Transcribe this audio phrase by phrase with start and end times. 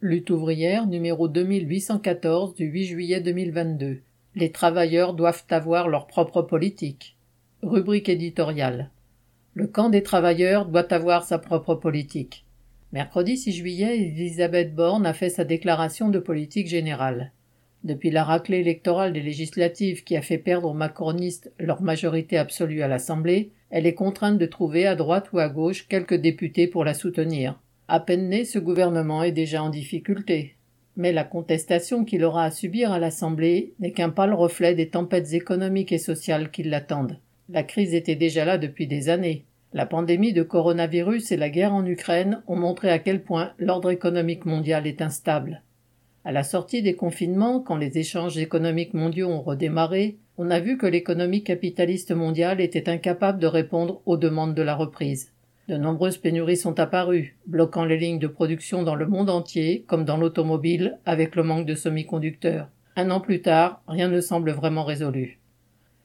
[0.00, 3.98] Lutte ouvrière numéro 2814 du 8 juillet 2022.
[4.36, 7.16] Les travailleurs doivent avoir leur propre politique.
[7.64, 8.90] Rubrique éditoriale.
[9.54, 12.46] Le camp des travailleurs doit avoir sa propre politique.
[12.92, 17.32] Mercredi 6 juillet, Elisabeth Borne a fait sa déclaration de politique générale.
[17.82, 22.82] Depuis la raclée électorale des législatives qui a fait perdre aux macronistes leur majorité absolue
[22.82, 26.84] à l'Assemblée, elle est contrainte de trouver à droite ou à gauche quelques députés pour
[26.84, 27.58] la soutenir.
[27.90, 30.56] À peine né, ce gouvernement est déjà en difficulté.
[30.98, 35.32] Mais la contestation qu'il aura à subir à l'Assemblée n'est qu'un pâle reflet des tempêtes
[35.32, 37.18] économiques et sociales qui l'attendent.
[37.48, 39.46] La crise était déjà là depuis des années.
[39.72, 43.90] La pandémie de coronavirus et la guerre en Ukraine ont montré à quel point l'ordre
[43.90, 45.62] économique mondial est instable.
[46.26, 50.76] À la sortie des confinements, quand les échanges économiques mondiaux ont redémarré, on a vu
[50.76, 55.32] que l'économie capitaliste mondiale était incapable de répondre aux demandes de la reprise.
[55.68, 60.06] De nombreuses pénuries sont apparues, bloquant les lignes de production dans le monde entier, comme
[60.06, 62.68] dans l'automobile, avec le manque de semi-conducteurs.
[62.96, 65.40] Un an plus tard, rien ne semble vraiment résolu.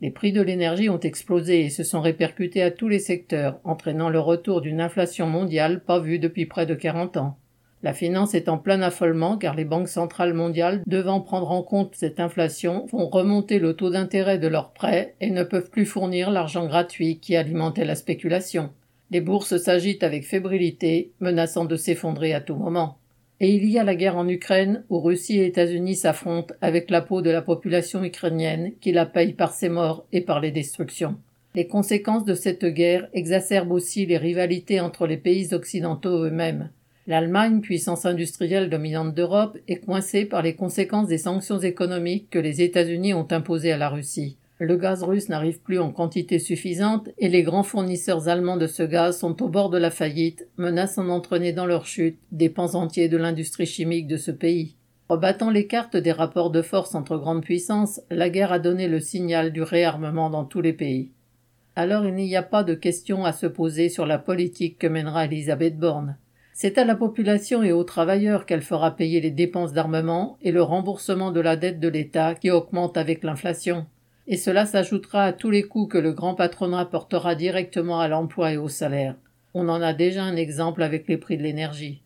[0.00, 4.08] Les prix de l'énergie ont explosé et se sont répercutés à tous les secteurs, entraînant
[4.08, 7.36] le retour d'une inflation mondiale pas vue depuis près de 40 ans.
[7.82, 11.94] La finance est en plein affolement car les banques centrales mondiales, devant prendre en compte
[11.96, 16.30] cette inflation, vont remonter le taux d'intérêt de leurs prêts et ne peuvent plus fournir
[16.30, 18.70] l'argent gratuit qui alimentait la spéculation.
[19.10, 22.96] Les bourses s'agitent avec fébrilité, menaçant de s'effondrer à tout moment.
[23.40, 27.00] Et il y a la guerre en Ukraine, où Russie et États-Unis s'affrontent avec la
[27.00, 31.16] peau de la population ukrainienne, qui la paye par ses morts et par les destructions.
[31.54, 36.70] Les conséquences de cette guerre exacerbent aussi les rivalités entre les pays occidentaux eux-mêmes.
[37.08, 42.62] L'Allemagne, puissance industrielle dominante d'Europe, est coincée par les conséquences des sanctions économiques que les
[42.62, 44.36] États-Unis ont imposées à la Russie.
[44.62, 48.82] Le gaz russe n'arrive plus en quantité suffisante et les grands fournisseurs allemands de ce
[48.82, 53.08] gaz sont au bord de la faillite, menaçant d'entraîner dans leur chute des pans entiers
[53.08, 54.76] de l'industrie chimique de ce pays.
[55.08, 59.00] Rebattant les cartes des rapports de force entre grandes puissances, la guerre a donné le
[59.00, 61.10] signal du réarmement dans tous les pays.
[61.74, 65.24] Alors il n'y a pas de question à se poser sur la politique que mènera
[65.24, 66.18] Elisabeth Borne.
[66.52, 70.62] C'est à la population et aux travailleurs qu'elle fera payer les dépenses d'armement et le
[70.62, 73.86] remboursement de la dette de l'État qui augmente avec l'inflation
[74.26, 78.52] et cela s'ajoutera à tous les coûts que le grand patronat portera directement à l'emploi
[78.52, 79.16] et au salaire.
[79.54, 82.02] On en a déjà un exemple avec les prix de l'énergie.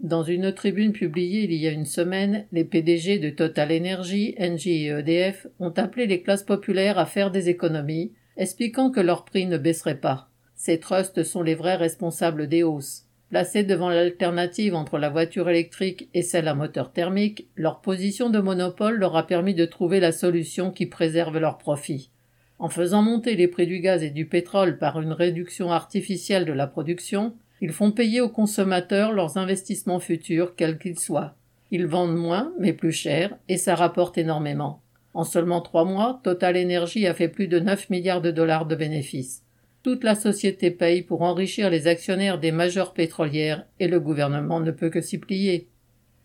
[0.00, 4.86] Dans une tribune publiée il y a une semaine, les PDG de Total Energy, Engie
[4.86, 9.46] et EDF ont appelé les classes populaires à faire des économies, expliquant que leurs prix
[9.46, 10.28] ne baisseraient pas.
[10.56, 13.03] Ces trusts sont les vrais responsables des hausses.
[13.30, 18.38] Placés devant l'alternative entre la voiture électrique et celle à moteur thermique, leur position de
[18.38, 22.10] monopole leur a permis de trouver la solution qui préserve leurs profits.
[22.58, 26.52] En faisant monter les prix du gaz et du pétrole par une réduction artificielle de
[26.52, 31.34] la production, ils font payer aux consommateurs leurs investissements futurs, quels qu'ils soient.
[31.70, 34.80] Ils vendent moins, mais plus cher, et ça rapporte énormément.
[35.14, 38.74] En seulement trois mois, Total Energy a fait plus de 9 milliards de dollars de
[38.74, 39.43] bénéfices.
[39.84, 44.70] Toute la société paye pour enrichir les actionnaires des majeures pétrolières et le gouvernement ne
[44.70, 45.68] peut que s'y plier.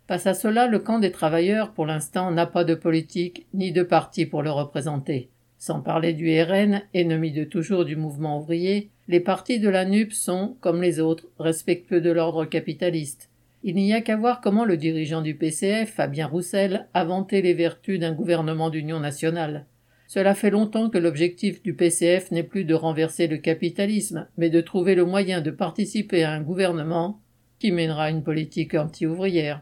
[0.07, 3.83] Face à cela, le camp des travailleurs, pour l'instant, n'a pas de politique ni de
[3.83, 5.29] parti pour le représenter.
[5.57, 10.13] Sans parler du RN, ennemi de toujours du mouvement ouvrier, les partis de la NUP
[10.13, 13.29] sont, comme les autres, respectueux de l'ordre capitaliste.
[13.63, 17.55] Il n'y a qu'à voir comment le dirigeant du PCF, Fabien Roussel, a vanté les
[17.55, 19.65] vertus d'un gouvernement d'union nationale.
[20.09, 24.59] Cela fait longtemps que l'objectif du PCF n'est plus de renverser le capitalisme, mais de
[24.59, 27.19] trouver le moyen de participer à un gouvernement
[27.59, 29.61] qui mènera une politique anti-ouvrière.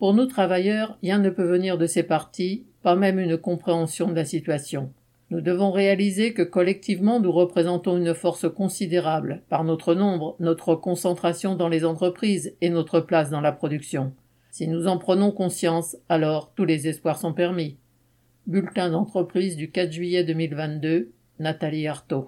[0.00, 4.16] Pour nous travailleurs, rien ne peut venir de ces partis, pas même une compréhension de
[4.16, 4.92] la situation.
[5.30, 11.54] Nous devons réaliser que collectivement nous représentons une force considérable, par notre nombre, notre concentration
[11.54, 14.12] dans les entreprises et notre place dans la production.
[14.50, 17.76] Si nous en prenons conscience, alors tous les espoirs sont permis.
[18.48, 22.26] Bulletin d'entreprise du 4 juillet 2022, Nathalie Artaud.